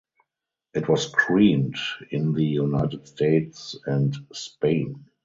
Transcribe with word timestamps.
It 0.73 0.89
was 0.89 1.11
screened 1.11 1.75
in 2.09 2.33
the 2.33 2.43
United 2.43 3.07
States 3.07 3.77
and 3.85 4.15
Spain. 4.33 5.05